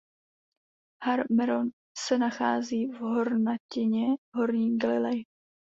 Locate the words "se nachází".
1.97-2.87